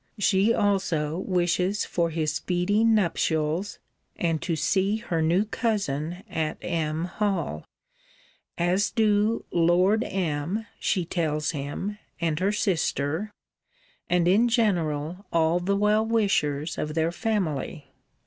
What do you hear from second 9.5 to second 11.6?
Lord M. she tells